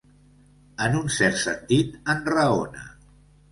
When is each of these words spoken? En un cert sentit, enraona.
En 0.85 0.97
un 1.01 1.11
cert 1.17 1.37
sentit, 1.43 2.01
enraona. 2.17 2.85